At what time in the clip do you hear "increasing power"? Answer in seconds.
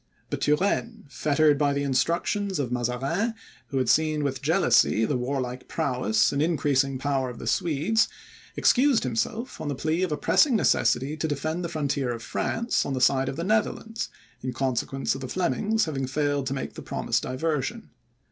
6.41-7.29